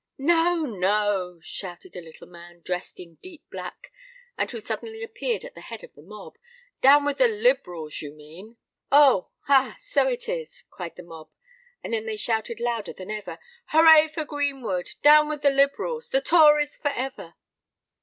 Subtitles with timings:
[0.17, 3.91] "No—no!" shouted a little man, dressed in deep black,
[4.35, 6.39] and who suddenly appeared at the head of the mob:
[6.81, 8.57] "down with the Liberals, you mean!"
[8.91, 9.77] "Oh—ah!
[9.79, 11.29] so it is!" cried the mob;
[11.83, 13.37] and then they shouted louder than ever,
[13.67, 14.89] "Hooray for Greenwood!
[15.03, 16.09] Down with the Liberals!
[16.09, 17.35] The Tories for ever!"